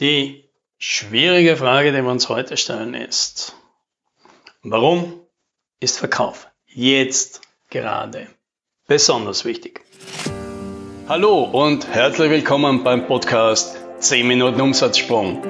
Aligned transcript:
Die 0.00 0.48
schwierige 0.78 1.58
Frage, 1.58 1.92
die 1.92 2.02
wir 2.02 2.10
uns 2.10 2.30
heute 2.30 2.56
stellen, 2.56 2.94
ist, 2.94 3.54
warum 4.62 5.20
ist 5.78 5.98
Verkauf 5.98 6.48
jetzt 6.66 7.42
gerade 7.68 8.28
besonders 8.86 9.44
wichtig? 9.44 9.82
Hallo 11.06 11.42
und 11.42 11.86
herzlich 11.86 12.30
willkommen 12.30 12.82
beim 12.82 13.06
Podcast 13.08 13.76
10 13.98 14.26
Minuten 14.26 14.62
Umsatzsprung. 14.62 15.42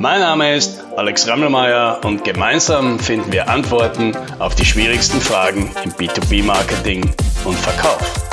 Mein 0.00 0.18
Name 0.18 0.56
ist 0.56 0.82
Alex 0.96 1.28
Rammelmeier 1.28 2.00
und 2.04 2.24
gemeinsam 2.24 2.98
finden 2.98 3.32
wir 3.32 3.48
Antworten 3.48 4.16
auf 4.40 4.56
die 4.56 4.64
schwierigsten 4.64 5.20
Fragen 5.20 5.70
im 5.84 5.92
B2B-Marketing 5.92 7.08
und 7.44 7.56
Verkauf. 7.56 8.31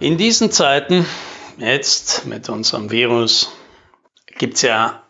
In 0.00 0.16
diesen 0.16 0.50
Zeiten, 0.50 1.04
jetzt 1.58 2.24
mit 2.24 2.48
unserem 2.48 2.90
Virus, 2.90 3.52
gibt 4.38 4.54
es 4.54 4.62
ja 4.62 5.02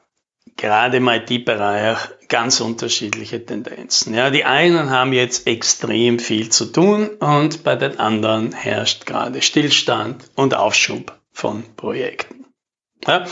gerade 0.57 0.97
im 0.97 1.07
IT-Bereich 1.07 1.97
ganz 2.29 2.61
unterschiedliche 2.61 3.47
Tendenzen. 3.47 4.15
Ja, 4.15 4.31
die 4.31 4.45
einen 4.45 4.91
haben 4.91 5.13
jetzt 5.13 5.47
extrem 5.47 6.19
viel 6.19 6.49
zu 6.49 6.67
tun 6.67 7.09
und 7.21 7.63
bei 7.63 7.77
den 7.77 8.01
anderen 8.01 8.51
herrscht 8.51 9.07
gerade 9.07 9.43
Stillstand 9.43 10.25
und 10.35 10.55
Aufschub 10.55 11.17
von 11.31 11.63
Projekten. 11.77 12.47
Ja, 13.07 13.27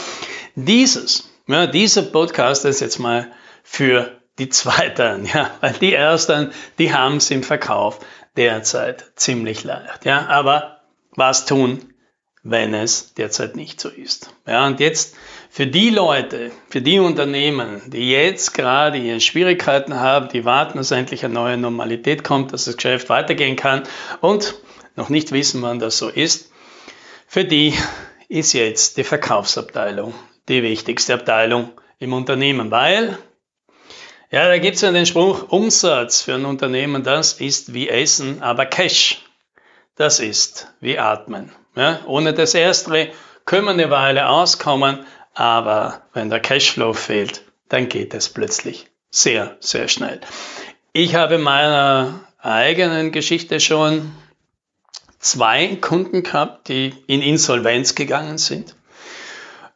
dieses, 0.55 1.29
ja, 1.49 1.67
dieser 1.67 2.03
Podcast 2.03 2.67
ist 2.67 2.79
jetzt 2.79 3.01
mal 3.01 3.33
für 3.65 4.21
die 4.39 4.49
zweiten, 4.49 5.27
ja, 5.27 5.51
weil 5.61 5.73
die 5.73 5.93
ersten, 5.93 6.53
die 6.79 6.95
haben 6.95 7.17
es 7.17 7.33
im 7.33 7.43
Verkauf 7.43 7.99
derzeit 8.37 9.11
ziemlich 9.17 9.65
leicht. 9.65 10.05
Ja, 10.05 10.29
aber 10.29 10.78
was 11.19 11.45
tun, 11.45 11.93
wenn 12.43 12.73
es 12.75 13.15
derzeit 13.15 13.57
nicht 13.57 13.81
so 13.81 13.89
ist. 13.89 14.31
Ja, 14.47 14.67
und 14.67 14.81
jetzt 14.81 15.17
für 15.51 15.67
die 15.67 15.91
Leute, 15.91 16.51
für 16.69 16.81
die 16.81 16.99
Unternehmen, 16.99 17.83
die 17.87 18.11
jetzt 18.11 18.55
gerade 18.55 18.99
ihre 18.99 19.21
Schwierigkeiten 19.21 19.99
haben, 19.99 20.29
die 20.29 20.45
warten, 20.45 20.79
dass 20.79 20.91
endlich 20.91 21.25
eine 21.25 21.35
neue 21.35 21.57
Normalität 21.57 22.25
kommt, 22.25 22.53
dass 22.53 22.65
das 22.65 22.77
Geschäft 22.77 23.09
weitergehen 23.09 23.57
kann 23.57 23.83
und 24.21 24.55
noch 24.97 25.09
nicht 25.09 25.33
wissen, 25.33 25.63
wann 25.63 25.79
das 25.79 25.99
so 25.99 26.09
ist, 26.09 26.51
für 27.27 27.45
die 27.45 27.75
ist 28.29 28.53
jetzt 28.53 28.97
die 28.97 29.05
Verkaufsabteilung 29.05 30.15
die 30.49 30.63
wichtigste 30.63 31.15
Abteilung 31.15 31.71
im 31.99 32.13
Unternehmen, 32.13 32.71
weil 32.71 33.19
ja, 34.31 34.47
da 34.47 34.59
gibt 34.59 34.77
es 34.77 34.83
ja 34.83 34.93
den 34.93 35.07
Spruch, 35.07 35.49
Umsatz 35.49 36.23
für 36.23 36.35
ein 36.35 36.45
Unternehmen, 36.45 37.03
das 37.03 37.35
ist 37.35 37.73
wie 37.73 37.89
Essen, 37.89 38.43
aber 38.43 38.67
Cash 38.67 39.25
das 39.99 40.21
ist 40.21 40.73
wie 40.81 40.99
Atmen. 40.99 41.53
Ja, 41.77 42.01
ohne 42.07 42.33
das 42.33 42.55
Erste 42.55 43.11
können 43.45 43.67
wir 43.67 43.73
eine 43.73 43.91
Weile 43.91 44.29
auskommen, 44.29 45.05
aber 45.35 46.03
wenn 46.15 46.31
der 46.31 46.41
Cashflow 46.41 46.93
fehlt, 46.93 47.43
dann 47.69 47.89
geht 47.89 48.15
es 48.15 48.29
plötzlich 48.29 48.87
sehr, 49.11 49.57
sehr 49.61 49.89
schnell. 49.89 50.21
Ich 50.93 51.15
habe 51.15 51.35
in 51.35 51.43
meiner 51.43 52.21
eigenen 52.41 53.13
Geschichte 53.13 53.61
schon 53.61 54.13
zwei 55.19 55.77
Kunden 55.77 56.23
gehabt, 56.23 56.69
die 56.69 56.95
in 57.07 57.21
Insolvenz 57.21 57.95
gegangen 57.95 58.39
sind. 58.39 58.75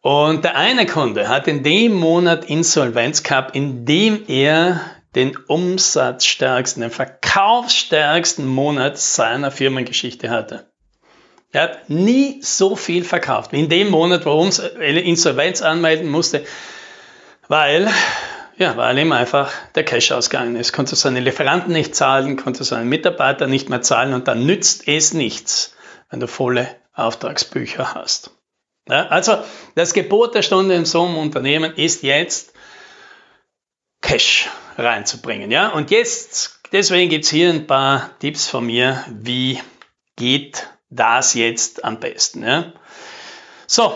Und 0.01 0.45
der 0.45 0.57
eine 0.57 0.87
Kunde 0.87 1.29
hat 1.29 1.47
in 1.47 1.63
dem 1.63 1.93
Monat 1.93 2.45
Insolvenz 2.45 3.23
gehabt, 3.23 3.55
in 3.55 3.85
dem 3.87 4.25
er 4.27 4.81
den 5.15 5.37
umsatzstärksten, 5.37 6.81
den 6.81 6.91
verkaufsstärksten 7.33 8.47
Monat 8.47 8.99
seiner 8.99 9.51
Firmengeschichte 9.51 10.29
hatte. 10.29 10.71
Er 11.51 11.63
hat 11.63 11.91
nie 11.91 12.43
so 12.43 12.77
viel 12.77 13.05
verkauft 13.05 13.53
wie 13.53 13.61
in 13.61 13.69
dem 13.71 13.91
Monat, 13.91 14.27
wo 14.27 14.33
uns 14.33 14.59
Insolvenz 14.59 15.63
anmelden 15.63 16.11
musste, 16.11 16.45
weil, 17.49 17.91
ja, 18.57 18.77
weil 18.77 18.99
ihm 18.99 19.13
einfach 19.13 19.51
der 19.75 19.85
Cash 19.85 20.13
ausgegangen 20.13 20.57
ist. 20.57 20.73
Konnte 20.73 20.95
seine 20.95 21.21
Lieferanten 21.21 21.73
nicht 21.73 21.95
zahlen, 21.95 22.37
konnte 22.37 22.65
seine 22.65 22.85
Mitarbeiter 22.85 23.47
nicht 23.47 23.71
mehr 23.71 23.83
zahlen 23.83 24.13
und 24.13 24.29
dann 24.29 24.45
nützt 24.45 24.87
es 24.87 25.15
nichts, 25.15 25.75
wenn 26.11 26.21
du 26.21 26.27
volle 26.27 26.69
Auftragsbücher 26.95 27.95
hast. 27.95 28.31
Ja, 28.89 29.07
also 29.07 29.39
das 29.75 29.95
Gebot 29.95 30.35
der 30.35 30.43
Stunde 30.43 30.75
in 30.75 30.85
so 30.85 31.05
einem 31.05 31.17
Unternehmen 31.17 31.75
ist 31.77 32.03
jetzt 32.03 32.53
Cash 34.03 34.51
reinzubringen. 34.77 35.51
Ja? 35.51 35.69
Und 35.69 35.91
jetzt, 35.91 36.62
deswegen 36.73 37.11
gibt 37.11 37.25
es 37.25 37.31
hier 37.31 37.51
ein 37.51 37.67
paar 37.67 38.19
Tipps 38.19 38.49
von 38.49 38.67
mir, 38.67 39.05
wie 39.09 39.61
geht 40.17 40.69
das 40.91 41.35
jetzt 41.35 41.85
am 41.85 42.01
besten. 42.01 42.43
Ja? 42.43 42.73
So, 43.67 43.95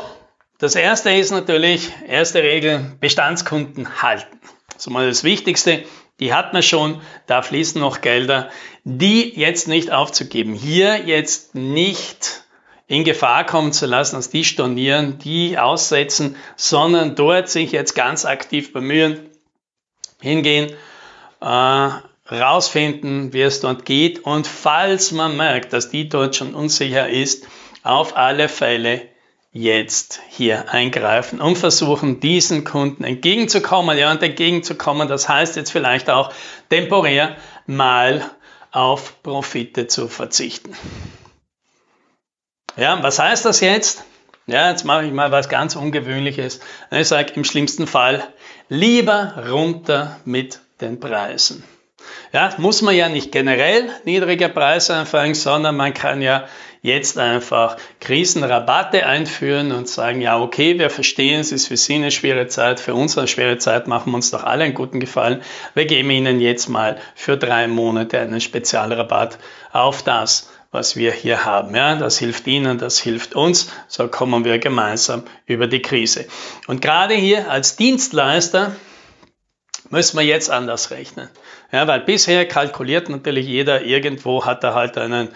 das 0.59 0.75
erste 0.75 1.10
ist 1.10 1.31
natürlich, 1.31 1.92
erste 2.06 2.42
Regel, 2.42 2.97
Bestandskunden 3.00 4.03
halten. 4.03 4.41
Das 4.69 4.87
ist 4.87 4.91
mal 4.91 5.06
das 5.06 5.25
Wichtigste. 5.25 5.84
Die 6.19 6.32
hat 6.32 6.54
man 6.54 6.62
schon, 6.62 7.03
da 7.26 7.42
fließen 7.42 7.81
noch 7.81 8.00
Gelder, 8.00 8.50
die 8.84 9.38
jetzt 9.38 9.69
nicht 9.69 9.91
aufzugeben. 9.91 10.54
Hier 10.54 11.04
jetzt 11.04 11.54
nicht 11.54 12.44
in 12.87 13.04
Gefahr 13.04 13.44
kommen 13.44 13.72
zu 13.72 13.84
lassen, 13.84 14.16
dass 14.16 14.31
die 14.31 14.44
stornieren, 14.44 15.19
die 15.19 15.58
aussetzen, 15.58 16.37
sondern 16.56 17.16
dort 17.16 17.50
sich 17.50 17.72
jetzt 17.72 17.94
ganz 17.94 18.25
aktiv 18.25 18.72
bemühen, 18.72 19.28
hingehen, 20.20 20.72
äh, 21.43 21.88
rausfinden, 22.31 23.32
wie 23.32 23.42
es 23.42 23.60
dort 23.60 23.84
geht 23.84 24.25
und 24.25 24.47
falls 24.47 25.12
man 25.12 25.37
merkt, 25.37 25.72
dass 25.72 25.91
die 25.91 26.09
dort 26.09 26.37
schon 26.37 26.54
unsicher 26.54 27.09
ist, 27.09 27.47
auf 27.82 28.16
alle 28.16 28.48
Fälle 28.48 29.03
jetzt 29.53 30.20
hier 30.28 30.70
eingreifen 30.70 31.41
und 31.41 31.56
versuchen, 31.56 32.20
diesen 32.20 32.64
Kunden 32.64 33.04
entgegenzukommen. 33.04 33.97
Ja, 33.97 34.10
und 34.10 34.22
entgegenzukommen, 34.22 35.09
das 35.09 35.28
heißt 35.28 35.56
jetzt 35.56 35.70
vielleicht 35.70 36.10
auch 36.10 36.32
temporär 36.69 37.37
mal 37.66 38.31
auf 38.70 39.22
Profite 39.22 39.87
zu 39.87 40.08
verzichten. 40.08 40.75
Ja, 42.76 43.03
was 43.03 43.19
heißt 43.19 43.47
das 43.47 43.60
jetzt? 43.60 44.04
Ja, 44.47 44.70
jetzt 44.70 44.84
mache 44.84 45.06
ich 45.06 45.12
mal 45.12 45.32
was 45.32 45.48
ganz 45.48 45.75
Ungewöhnliches. 45.75 46.60
Ich 46.91 47.08
sage 47.08 47.32
im 47.34 47.44
schlimmsten 47.44 47.87
Fall 47.87 48.22
lieber 48.69 49.48
runter 49.50 50.20
mit 50.25 50.60
den 50.81 51.00
Preisen. 51.00 51.64
Ja, 52.33 52.53
muss 52.59 52.83
man 52.83 52.95
ja 52.95 53.09
nicht 53.09 53.33
generell 53.33 53.91
niedrige 54.05 54.49
Preise 54.49 54.95
anfangen, 54.95 55.34
sondern 55.34 55.77
man 55.77 55.95
kann 55.95 56.21
ja 56.21 56.47
jetzt 56.83 57.19
einfach 57.19 57.77
Krisenrabatte 58.01 59.07
einführen 59.07 59.73
und 59.73 59.89
sagen, 59.89 60.21
ja, 60.21 60.39
okay, 60.39 60.79
wir 60.79 60.91
verstehen, 60.91 61.41
es 61.41 61.51
ist 61.51 61.69
für 61.69 61.77
Sie 61.77 61.95
eine 61.95 62.11
schwere 62.11 62.47
Zeit, 62.47 62.79
für 62.79 62.95
uns 62.95 63.17
eine 63.19 63.27
schwere 63.27 63.59
Zeit, 63.59 63.89
machen 63.89 64.12
wir 64.12 64.17
uns 64.17 64.31
doch 64.31 64.45
alle 64.45 64.65
einen 64.65 64.75
guten 64.75 65.01
Gefallen. 65.01 65.43
Wir 65.75 65.87
geben 65.87 66.11
Ihnen 66.11 66.41
jetzt 66.41 66.69
mal 66.69 66.99
für 67.15 67.37
drei 67.37 67.67
Monate 67.67 68.21
einen 68.21 68.41
Spezialrabatt 68.41 69.39
auf 69.73 70.03
das, 70.03 70.51
was 70.71 70.95
wir 70.95 71.12
hier 71.12 71.45
haben. 71.45 71.75
Ja, 71.75 71.97
das 71.97 72.19
hilft 72.19 72.47
Ihnen, 72.47 72.79
das 72.79 73.01
hilft 73.01 73.35
uns. 73.35 73.73
So 73.89 74.09
kommen 74.09 74.45
wir 74.45 74.59
gemeinsam 74.59 75.25
über 75.47 75.67
die 75.67 75.83
Krise. 75.83 76.27
Und 76.67 76.83
gerade 76.83 77.15
hier 77.15 77.51
als 77.51 77.77
Dienstleister 77.77 78.77
müssen 79.91 80.19
wir 80.19 80.25
jetzt 80.25 80.51
anders 80.51 80.91
rechnen. 80.91 81.29
Ja, 81.73 81.87
weil 81.87 82.01
bisher 82.01 82.47
kalkuliert 82.47 83.09
natürlich 83.09 83.47
jeder 83.47 83.83
irgendwo, 83.83 84.45
hat 84.45 84.65
er 84.65 84.75
halt 84.75 84.99
einen 84.99 85.29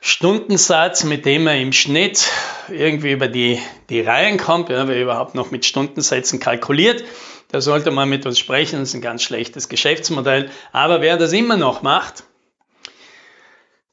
Stundensatz, 0.00 1.04
mit 1.04 1.24
dem 1.24 1.46
er 1.46 1.58
im 1.58 1.72
Schnitt 1.72 2.30
irgendwie 2.68 3.12
über 3.12 3.28
die, 3.28 3.60
die 3.90 4.00
Reihen 4.00 4.38
kommt, 4.38 4.68
ja, 4.68 4.86
wer 4.86 5.00
überhaupt 5.00 5.34
noch 5.34 5.50
mit 5.50 5.64
Stundensätzen 5.64 6.38
kalkuliert. 6.38 7.04
Da 7.50 7.60
sollte 7.60 7.90
man 7.90 8.08
mit 8.08 8.26
uns 8.26 8.38
sprechen, 8.38 8.80
das 8.80 8.90
ist 8.90 8.94
ein 8.94 9.00
ganz 9.00 9.22
schlechtes 9.22 9.68
Geschäftsmodell. 9.68 10.50
Aber 10.72 11.00
wer 11.00 11.16
das 11.16 11.32
immer 11.32 11.56
noch 11.56 11.82
macht, 11.82 12.24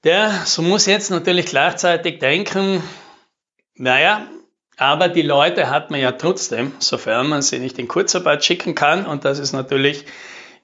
der 0.03 0.31
so 0.45 0.61
muss 0.61 0.85
jetzt 0.85 1.11
natürlich 1.11 1.45
gleichzeitig 1.45 2.19
denken, 2.19 2.83
naja, 3.75 4.27
aber 4.77 5.07
die 5.07 5.21
Leute 5.21 5.69
hat 5.69 5.91
man 5.91 5.99
ja 5.99 6.13
trotzdem, 6.13 6.71
sofern 6.79 7.27
man 7.27 7.41
sie 7.41 7.59
nicht 7.59 7.77
in 7.79 7.87
Kurzarbeit 7.87 8.43
schicken 8.43 8.75
kann. 8.75 9.05
Und 9.05 9.25
das 9.25 9.39
ist 9.39 9.53
natürlich 9.53 10.05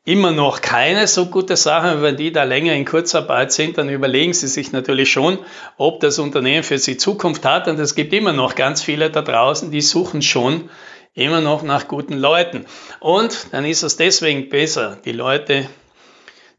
immer 0.03 0.31
noch 0.31 0.61
keine 0.61 1.05
so 1.07 1.27
gute 1.27 1.55
Sache. 1.55 2.01
Wenn 2.01 2.17
die 2.17 2.31
da 2.31 2.43
länger 2.43 2.73
in 2.73 2.85
Kurzarbeit 2.85 3.51
sind, 3.51 3.77
dann 3.77 3.89
überlegen 3.89 4.33
sie 4.33 4.47
sich 4.47 4.71
natürlich 4.71 5.11
schon, 5.11 5.37
ob 5.77 5.99
das 5.99 6.17
Unternehmen 6.17 6.63
für 6.63 6.79
sie 6.79 6.97
Zukunft 6.97 7.45
hat. 7.45 7.67
Und 7.67 7.79
es 7.79 7.93
gibt 7.93 8.13
immer 8.13 8.33
noch 8.33 8.55
ganz 8.55 8.81
viele 8.81 9.11
da 9.11 9.21
draußen, 9.21 9.69
die 9.69 9.81
suchen 9.81 10.21
schon 10.21 10.69
immer 11.13 11.41
noch 11.41 11.61
nach 11.63 11.87
guten 11.87 12.17
Leuten. 12.17 12.65
Und 12.99 13.47
dann 13.51 13.65
ist 13.65 13.83
es 13.83 13.97
deswegen 13.97 14.49
besser, 14.49 14.97
die 15.05 15.11
Leute 15.11 15.67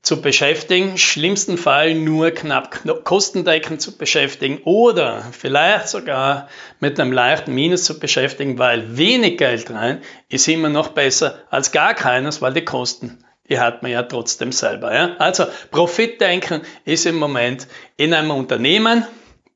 zu 0.02 0.22
beschäftigen, 0.22 0.96
schlimmsten 0.96 1.58
Fall 1.58 1.94
nur 1.94 2.30
knapp 2.30 2.80
kostendeckend 3.04 3.82
zu 3.82 3.98
beschäftigen 3.98 4.62
oder 4.64 5.22
vielleicht 5.32 5.88
sogar 5.88 6.48
mit 6.80 6.98
einem 6.98 7.12
leichten 7.12 7.54
Minus 7.54 7.84
zu 7.84 7.98
beschäftigen, 7.98 8.58
weil 8.58 8.96
wenig 8.96 9.36
Geld 9.36 9.70
rein 9.70 10.00
ist 10.28 10.48
immer 10.48 10.70
noch 10.70 10.88
besser 10.88 11.40
als 11.50 11.70
gar 11.70 11.94
keines, 11.94 12.40
weil 12.40 12.54
die 12.54 12.64
Kosten 12.64 13.24
die 13.50 13.58
hat 13.58 13.82
man 13.82 13.90
ja 13.90 14.04
trotzdem 14.04 14.52
selber. 14.52 14.94
Ja? 14.94 15.16
Also 15.18 15.44
Profitdenken 15.72 16.62
ist 16.84 17.04
im 17.04 17.16
Moment 17.16 17.66
in 17.96 18.14
einem 18.14 18.30
Unternehmen, 18.30 19.04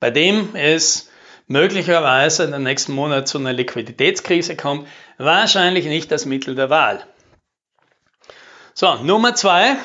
bei 0.01 0.11
dem 0.11 0.55
es 0.55 1.09
möglicherweise 1.47 2.45
in 2.45 2.51
den 2.51 2.65
nächsten 2.65 2.93
Monat 2.93 3.29
zu 3.29 3.39
einer 3.39 3.53
Liquiditätskrise 3.53 4.57
kommt, 4.57 4.89
wahrscheinlich 5.17 5.87
nicht 5.87 6.11
das 6.11 6.27
Mittel 6.27 6.57
der 6.57 6.71
Wahl. 6.71 7.07
So, 8.75 8.97
Nummer 8.97 9.37
zwei, 9.37 9.77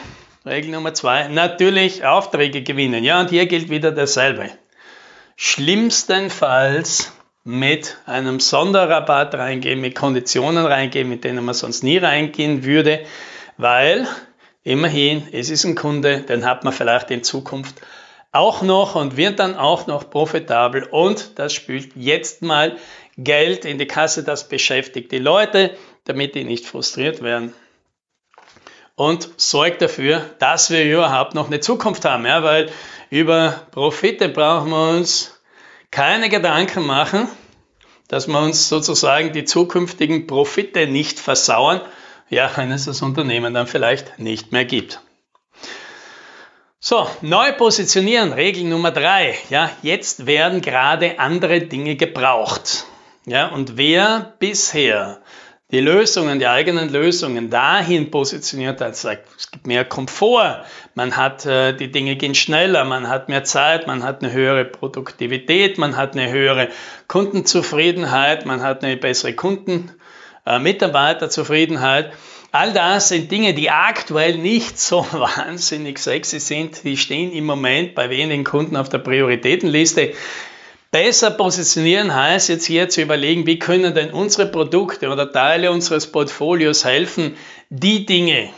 Regel 0.49 0.71
Nummer 0.71 0.95
zwei, 0.95 1.27
natürlich 1.27 2.03
Aufträge 2.03 2.63
gewinnen. 2.63 3.03
Ja, 3.03 3.19
und 3.19 3.29
hier 3.29 3.45
gilt 3.45 3.69
wieder 3.69 3.91
dasselbe. 3.91 4.49
Schlimmstenfalls 5.35 7.13
mit 7.43 7.97
einem 8.07 8.39
Sonderrabatt 8.39 9.35
reingehen, 9.35 9.79
mit 9.79 9.93
Konditionen 9.93 10.65
reingehen, 10.65 11.07
mit 11.07 11.23
denen 11.23 11.45
man 11.45 11.53
sonst 11.53 11.83
nie 11.83 11.99
reingehen 11.99 12.65
würde, 12.65 13.01
weil 13.57 14.07
immerhin, 14.63 15.27
es 15.31 15.51
ist 15.51 15.65
ein 15.65 15.75
Kunde, 15.75 16.21
den 16.21 16.45
hat 16.45 16.63
man 16.63 16.73
vielleicht 16.73 17.11
in 17.11 17.23
Zukunft 17.23 17.75
auch 18.31 18.63
noch 18.63 18.95
und 18.95 19.17
wird 19.17 19.39
dann 19.39 19.55
auch 19.55 19.85
noch 19.85 20.09
profitabel 20.09 20.83
und 20.83 21.37
das 21.37 21.53
spült 21.53 21.91
jetzt 21.95 22.41
mal 22.41 22.75
Geld 23.17 23.65
in 23.65 23.77
die 23.77 23.87
Kasse, 23.87 24.23
das 24.23 24.49
beschäftigt 24.49 25.11
die 25.11 25.19
Leute, 25.19 25.77
damit 26.05 26.33
die 26.33 26.43
nicht 26.43 26.65
frustriert 26.65 27.21
werden 27.21 27.53
und 28.99 29.29
sorgt 29.37 29.81
dafür, 29.81 30.29
dass 30.39 30.71
wir 30.71 30.83
überhaupt 30.83 31.33
noch 31.33 31.47
eine 31.47 31.61
Zukunft 31.61 32.03
haben, 32.03 32.25
ja, 32.25 32.43
weil 32.43 32.69
über 33.09 33.61
Profite 33.71 34.27
brauchen 34.27 34.71
wir 34.71 34.89
uns 34.89 35.39
keine 35.89 36.27
Gedanken 36.27 36.85
machen, 36.85 37.29
dass 38.09 38.27
wir 38.27 38.37
uns 38.37 38.67
sozusagen 38.67 39.31
die 39.31 39.45
zukünftigen 39.45 40.27
Profite 40.27 40.85
nicht 40.85 41.17
versauern, 41.17 41.79
ja, 42.29 42.51
wenn 42.57 42.71
es 42.71 42.85
das 42.85 43.01
Unternehmen 43.01 43.53
dann 43.53 43.67
vielleicht 43.67 44.19
nicht 44.19 44.51
mehr 44.51 44.65
gibt. 44.65 44.99
So, 46.81 47.07
neu 47.21 47.53
positionieren, 47.53 48.33
Regel 48.33 48.65
Nummer 48.65 48.91
drei. 48.91 49.37
Ja, 49.49 49.71
jetzt 49.81 50.25
werden 50.25 50.59
gerade 50.59 51.19
andere 51.19 51.61
Dinge 51.61 51.95
gebraucht. 51.95 52.83
Ja, 53.25 53.47
und 53.47 53.77
wer 53.77 54.35
bisher 54.39 55.21
die 55.71 55.81
Lösungen, 55.81 56.39
die 56.39 56.47
eigenen 56.47 56.89
Lösungen 56.89 57.51
dahin 57.51 58.09
positioniert 58.09 58.81
hat, 58.81 58.95
sagt, 58.95 59.27
es 59.37 59.51
gibt 59.51 59.67
mehr 59.67 59.85
Komfort, 59.85 60.65
man 60.95 61.15
hat, 61.15 61.45
äh, 61.45 61.73
die 61.73 61.91
Dinge 61.91 62.15
gehen 62.15 62.33
schneller, 62.33 62.85
man 62.85 63.07
hat 63.07 63.29
mehr 63.29 63.43
Zeit, 63.43 63.85
man 63.85 64.03
hat 64.03 64.23
eine 64.23 64.31
höhere 64.31 64.65
Produktivität, 64.65 65.77
man 65.77 65.95
hat 65.95 66.13
eine 66.13 66.31
höhere 66.31 66.69
Kundenzufriedenheit, 67.07 68.47
man 68.47 68.63
hat 68.63 68.83
eine 68.83 68.97
bessere 68.97 69.33
Kunden, 69.33 69.91
äh, 70.45 70.57
Mitarbeiterzufriedenheit. 70.57 72.13
All 72.51 72.73
das 72.73 73.09
sind 73.09 73.31
Dinge, 73.31 73.53
die 73.53 73.69
aktuell 73.69 74.39
nicht 74.39 74.79
so 74.79 75.05
wahnsinnig 75.11 75.99
sexy 75.99 76.39
sind. 76.39 76.83
Die 76.83 76.97
stehen 76.97 77.31
im 77.31 77.45
Moment 77.45 77.93
bei 77.93 78.09
wenigen 78.09 78.43
Kunden 78.43 78.75
auf 78.75 78.89
der 78.89 78.97
Prioritätenliste. 78.97 80.13
Besser 80.91 81.29
positionieren 81.31 82.15
heißt 82.15 82.49
jetzt 82.49 82.65
hier 82.65 82.89
zu 82.89 83.01
überlegen, 83.01 83.45
wie 83.45 83.59
können 83.59 83.93
denn 83.93 84.11
unsere 84.11 84.47
Produkte 84.47 85.09
oder 85.09 85.31
Teile 85.31 85.71
unseres 85.71 86.11
Portfolios 86.11 86.83
helfen, 86.83 87.37
die 87.69 88.07
Dinge, 88.07 88.49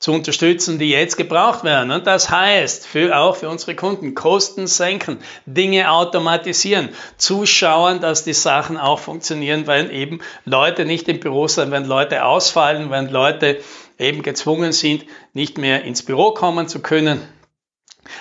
zu 0.00 0.12
unterstützen, 0.12 0.78
die 0.78 0.90
jetzt 0.90 1.18
gebraucht 1.18 1.62
werden. 1.62 1.90
Und 1.90 2.06
das 2.06 2.30
heißt 2.30 2.86
für, 2.86 3.16
auch 3.16 3.36
für 3.36 3.50
unsere 3.50 3.76
Kunden 3.76 4.14
Kosten 4.14 4.66
senken, 4.66 5.18
Dinge 5.44 5.90
automatisieren, 5.92 6.88
zuschauen, 7.18 8.00
dass 8.00 8.24
die 8.24 8.32
Sachen 8.32 8.78
auch 8.78 8.98
funktionieren, 8.98 9.66
wenn 9.66 9.90
eben 9.90 10.20
Leute 10.46 10.86
nicht 10.86 11.06
im 11.08 11.20
Büro 11.20 11.48
sind, 11.48 11.70
wenn 11.70 11.84
Leute 11.84 12.24
ausfallen, 12.24 12.90
wenn 12.90 13.10
Leute 13.10 13.60
eben 13.98 14.22
gezwungen 14.22 14.72
sind, 14.72 15.04
nicht 15.34 15.58
mehr 15.58 15.84
ins 15.84 16.02
Büro 16.02 16.32
kommen 16.32 16.66
zu 16.66 16.80
können. 16.80 17.20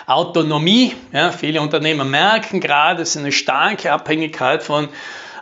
Autonomie, 0.05 0.95
ja, 1.11 1.31
viele 1.31 1.61
Unternehmer 1.61 2.03
merken 2.03 2.59
gerade, 2.59 2.99
dass 2.99 3.13
sie 3.13 3.19
eine 3.19 3.31
starke 3.31 3.91
Abhängigkeit 3.91 4.63
von 4.63 4.89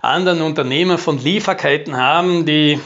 anderen 0.01 0.41
Unternehmen, 0.41 0.97
von 0.97 1.17
Lieferketten 1.17 1.97
haben, 1.97 2.45
die 2.45 2.79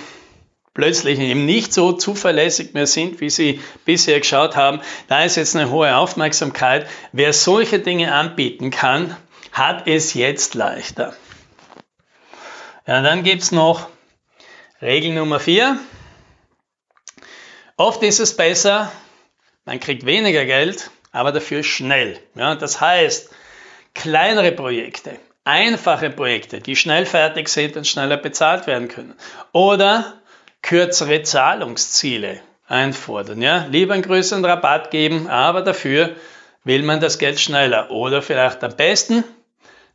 plötzlich 0.73 1.19
eben 1.19 1.45
nicht 1.45 1.73
so 1.73 1.91
zuverlässig 1.91 2.73
mehr 2.73 2.87
sind, 2.87 3.19
wie 3.19 3.29
sie 3.29 3.61
bisher 3.85 4.19
geschaut 4.19 4.55
haben. 4.55 4.81
Da 5.07 5.23
ist 5.23 5.35
jetzt 5.35 5.55
eine 5.55 5.69
hohe 5.69 5.95
Aufmerksamkeit. 5.95 6.87
Wer 7.11 7.33
solche 7.33 7.79
Dinge 7.79 8.13
anbieten 8.13 8.71
kann, 8.71 9.15
hat 9.51 9.87
es 9.87 10.13
jetzt 10.13 10.55
leichter. 10.55 11.13
Ja, 12.87 13.01
dann 13.01 13.23
gibt's 13.23 13.51
noch 13.51 13.87
Regel 14.81 15.13
Nummer 15.13 15.39
vier. 15.39 15.77
Oft 17.77 18.01
ist 18.03 18.19
es 18.19 18.35
besser, 18.35 18.91
man 19.65 19.79
kriegt 19.79 20.05
weniger 20.05 20.45
Geld, 20.45 20.89
aber 21.11 21.31
dafür 21.31 21.63
schnell. 21.63 22.19
Ja, 22.35 22.55
das 22.55 22.81
heißt, 22.81 23.29
kleinere 23.93 24.51
Projekte, 24.51 25.19
einfache 25.43 26.09
Projekte, 26.09 26.59
die 26.59 26.75
schnell 26.75 27.05
fertig 27.05 27.49
sind 27.49 27.75
und 27.77 27.87
schneller 27.87 28.17
bezahlt 28.17 28.67
werden 28.67 28.87
können. 28.87 29.15
Oder 29.51 30.21
kürzere 30.61 31.23
Zahlungsziele 31.23 32.39
einfordern. 32.67 33.41
Ja? 33.41 33.65
Lieber 33.69 33.93
einen 33.93 34.03
größeren 34.03 34.45
Rabatt 34.45 34.91
geben, 34.91 35.27
aber 35.27 35.61
dafür 35.61 36.15
will 36.63 36.83
man 36.83 36.99
das 36.99 37.17
Geld 37.17 37.39
schneller 37.39 37.91
oder 37.91 38.21
vielleicht 38.21 38.63
am 38.63 38.75
besten 38.75 39.23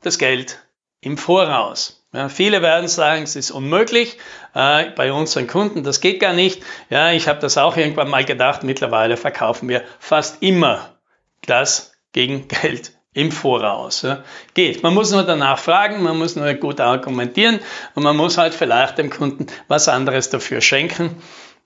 das 0.02 0.18
Geld 0.18 0.58
im 1.00 1.16
Voraus. 1.16 2.04
Ja, 2.12 2.28
viele 2.28 2.62
werden 2.62 2.88
sagen, 2.88 3.24
es 3.24 3.36
ist 3.36 3.50
unmöglich 3.50 4.16
äh, 4.54 4.90
bei 4.90 5.12
unseren 5.12 5.46
Kunden, 5.46 5.84
das 5.84 6.00
geht 6.00 6.18
gar 6.20 6.32
nicht. 6.32 6.62
Ja, 6.88 7.12
ich 7.12 7.28
habe 7.28 7.40
das 7.40 7.58
auch 7.58 7.76
irgendwann 7.76 8.08
mal 8.08 8.24
gedacht. 8.24 8.62
Mittlerweile 8.62 9.16
verkaufen 9.16 9.68
wir 9.68 9.84
fast 9.98 10.42
immer 10.42 10.95
das 11.46 11.92
gegen 12.12 12.48
Geld 12.62 12.92
im 13.12 13.32
Voraus. 13.32 14.02
Ja. 14.02 14.24
Geht. 14.52 14.82
Man 14.82 14.92
muss 14.94 15.10
nur 15.10 15.22
danach 15.22 15.58
fragen, 15.58 16.02
man 16.02 16.18
muss 16.18 16.36
nur 16.36 16.52
gut 16.54 16.80
argumentieren 16.80 17.60
und 17.94 18.02
man 18.02 18.16
muss 18.16 18.36
halt 18.36 18.54
vielleicht 18.54 18.98
dem 18.98 19.10
Kunden 19.10 19.46
was 19.68 19.88
anderes 19.88 20.28
dafür 20.28 20.60
schenken. 20.60 21.16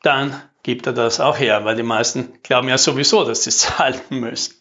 Dann 0.02 0.40
gibt 0.62 0.86
er 0.86 0.92
das 0.92 1.20
auch 1.20 1.38
her, 1.38 1.64
weil 1.64 1.74
die 1.76 1.82
meisten 1.82 2.38
glauben 2.42 2.68
ja 2.68 2.78
sowieso, 2.78 3.24
dass 3.24 3.44
sie 3.44 3.50
zahlen 3.56 4.00
müssen. 4.10 4.54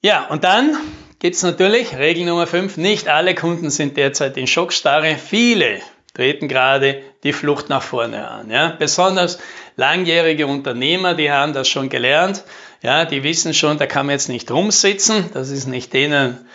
Ja, 0.00 0.26
und 0.28 0.44
dann 0.44 0.76
gibt 1.20 1.36
es 1.36 1.42
natürlich 1.42 1.96
Regel 1.96 2.24
Nummer 2.24 2.46
5. 2.46 2.76
Nicht 2.76 3.08
alle 3.08 3.34
Kunden 3.34 3.70
sind 3.70 3.96
derzeit 3.96 4.36
in 4.36 4.48
Schockstarre. 4.48 5.16
Viele 5.16 5.80
treten 6.14 6.48
gerade 6.48 7.02
die 7.24 7.32
Flucht 7.32 7.68
nach 7.68 7.82
vorne 7.82 8.28
an. 8.28 8.50
Ja? 8.50 8.76
Besonders 8.78 9.38
langjährige 9.76 10.46
Unternehmer, 10.46 11.14
die 11.14 11.30
haben 11.30 11.52
das 11.52 11.68
schon 11.68 11.88
gelernt. 11.88 12.44
Ja, 12.82 13.04
die 13.04 13.22
wissen 13.22 13.54
schon, 13.54 13.78
da 13.78 13.86
kann 13.86 14.06
man 14.06 14.14
jetzt 14.14 14.28
nicht 14.28 14.50
rumsitzen. 14.50 15.30
Das 15.32 15.50
ist 15.50 15.66
nicht 15.66 15.92
denen 15.92 16.46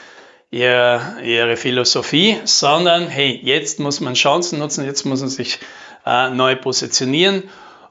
ihre, 0.51 1.21
ihre 1.23 1.57
Philosophie, 1.57 2.37
sondern 2.43 3.07
hey, 3.07 3.39
jetzt 3.41 3.79
muss 3.79 4.01
man 4.01 4.13
Chancen 4.13 4.59
nutzen, 4.59 4.85
jetzt 4.85 5.05
muss 5.05 5.21
man 5.21 5.29
sich 5.29 5.59
äh, 6.05 6.29
neu 6.29 6.55
positionieren. 6.55 7.43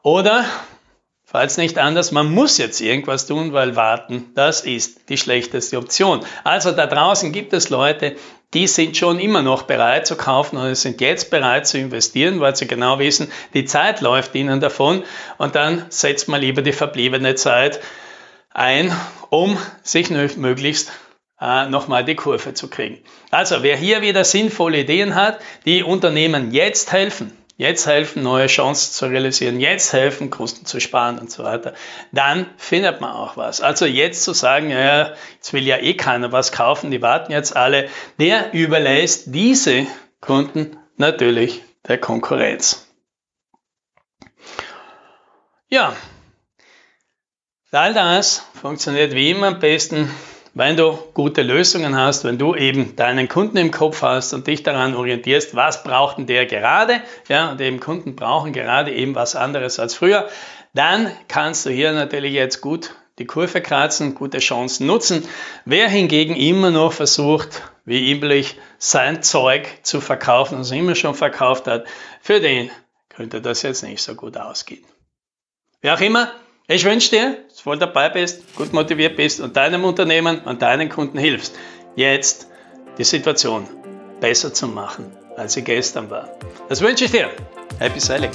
Oder 0.02 0.45
Falls 1.29 1.57
nicht 1.57 1.76
anders, 1.76 2.12
man 2.12 2.31
muss 2.31 2.57
jetzt 2.57 2.81
irgendwas 2.81 3.26
tun, 3.26 3.52
weil 3.52 3.75
warten, 3.75 4.31
das 4.37 4.61
ist 4.61 5.09
die 5.09 5.19
schlechteste 5.19 5.76
Option. 5.76 6.25
Also 6.45 6.71
da 6.71 6.87
draußen 6.87 7.33
gibt 7.33 7.52
es 7.52 7.69
Leute, 7.69 8.14
die 8.55 8.67
sind 8.67 8.97
schon 8.97 9.19
immer 9.19 9.43
noch 9.43 9.65
bereit 9.65 10.07
zu 10.07 10.17
kaufen 10.17 10.57
oder 10.57 10.75
sind 10.75 11.00
jetzt 11.00 11.31
bereit 11.31 11.67
zu 11.67 11.79
investieren, 11.79 12.41
weil 12.41 12.55
sie 12.55 12.67
genau 12.67 12.99
wissen, 12.99 13.31
die 13.55 13.65
Zeit 13.65 14.00
läuft 14.00 14.35
ihnen 14.35 14.61
davon 14.61 15.03
und 15.38 15.55
dann 15.55 15.87
setzt 15.88 16.29
man 16.29 16.41
lieber 16.41 16.62
die 16.62 16.73
verbliebene 16.73 17.35
Zeit 17.35 17.81
ein, 18.50 18.93
um 19.31 19.59
sich 19.83 20.11
möglichst 20.11 20.93
äh, 21.41 21.67
nochmal 21.69 22.05
die 22.05 22.15
Kurve 22.15 22.55
zu 22.55 22.69
kriegen. 22.69 23.03
Also 23.31 23.62
wer 23.62 23.76
hier 23.76 24.00
wieder 24.00 24.25
sinnvolle 24.25 24.81
Ideen 24.81 25.15
hat, 25.15 25.41
die 25.67 25.83
Unternehmen 25.83 26.53
jetzt 26.53 26.93
helfen, 26.93 27.37
jetzt 27.57 27.87
helfen, 27.87 28.23
neue 28.23 28.47
Chancen 28.47 28.93
zu 28.93 29.07
realisieren, 29.07 29.61
jetzt 29.61 29.93
helfen, 29.93 30.31
Kosten 30.31 30.67
zu 30.67 30.81
sparen 30.81 31.19
und 31.19 31.31
so 31.31 31.45
weiter, 31.45 31.75
dann 32.13 32.47
findet 32.57 33.01
man 33.01 33.13
auch 33.13 33.37
was. 33.37 33.61
Also 33.61 33.87
jetzt 33.87 34.23
zu 34.25 34.33
sagen, 34.33 34.71
ja, 34.71 35.15
jetzt 35.35 35.53
will 35.53 35.65
ja 35.65 35.79
eh 35.79 35.95
keiner 35.95 36.33
was 36.33 36.53
kaufen, 36.53 36.91
die 36.91 37.03
warten 37.03 37.33
jetzt 37.33 37.57
alle, 37.57 37.89
der 38.19 38.53
überlässt 38.53 39.35
diese 39.35 39.87
Kunden? 40.21 40.77
Natürlich 40.99 41.63
der 41.87 41.99
Konkurrenz. 41.99 42.87
Ja, 45.69 45.95
all 47.71 47.93
das 47.93 48.47
funktioniert 48.59 49.13
wie 49.13 49.31
immer 49.31 49.49
am 49.49 49.59
besten 49.59 50.11
wenn 50.57 50.75
du 50.75 50.99
gute 51.13 51.43
Lösungen 51.43 51.99
hast, 51.99 52.25
wenn 52.25 52.39
du 52.39 52.55
eben 52.55 52.97
deinen 52.97 53.29
Kunden 53.29 53.59
im 53.59 53.71
Kopf 53.71 54.01
hast 54.01 54.33
und 54.33 54.47
dich 54.47 54.63
daran 54.63 54.95
orientierst, 54.95 55.55
was 55.55 55.83
braucht 55.83 56.17
denn 56.17 56.27
der 56.27 56.47
gerade, 56.47 57.03
ja, 57.29 57.51
und 57.51 57.61
eben 57.61 57.79
Kunden 57.79 58.17
brauchen 58.17 58.55
gerade 58.55 58.91
eben 58.91 59.15
was 59.15 59.37
anderes 59.37 59.79
als 59.79 59.95
früher, 59.95 60.31
dann 60.73 61.13
kannst 61.29 61.67
du 61.67 61.71
hier 61.71 61.93
natürlich 61.93 62.33
jetzt 62.33 62.63
gut 62.63 62.95
die 63.19 63.27
Kurve 63.27 63.61
kratzen, 63.61 64.15
gute 64.15 64.39
Chancen 64.39 64.87
nutzen. 64.87 65.29
Wer 65.67 65.91
hingegen 65.91 66.35
immer 66.35 66.71
noch 66.71 66.95
versucht, 66.95 67.63
wie 67.85 68.11
üblich, 68.13 68.59
sein 68.79 69.23
Zeug 69.23 69.69
zu 69.83 70.01
verkaufen, 70.01 70.57
also 70.57 70.75
immer 70.75 70.95
schon 70.95 71.15
verkauft 71.15 71.67
hat, 71.67 71.85
für 72.23 72.41
den 72.41 72.71
könnte 73.11 73.43
das 73.43 73.61
jetzt 73.61 73.83
nicht 73.83 74.03
so 74.03 74.15
gut 74.15 74.39
ausgehen. 74.39 74.85
Wie 75.83 75.91
auch 75.91 76.01
immer, 76.01 76.33
ich 76.68 76.85
wünsche 76.85 77.11
dir, 77.11 77.37
dass 77.49 77.56
du 77.56 77.62
voll 77.62 77.78
dabei 77.78 78.08
bist, 78.08 78.54
gut 78.56 78.73
motiviert 78.73 79.16
bist 79.16 79.40
und 79.40 79.56
deinem 79.56 79.85
Unternehmen 79.85 80.40
und 80.40 80.62
deinen 80.62 80.88
Kunden 80.88 81.18
hilfst, 81.18 81.54
jetzt 81.94 82.49
die 82.99 83.04
Situation 83.04 83.68
besser 84.20 84.52
zu 84.52 84.66
machen, 84.66 85.12
als 85.37 85.54
sie 85.54 85.62
gestern 85.62 86.11
war. 86.11 86.28
Das 86.68 86.80
wünsche 86.80 87.04
ich 87.04 87.11
dir. 87.11 87.30
Happy 87.78 88.00
Sailing! 88.00 88.30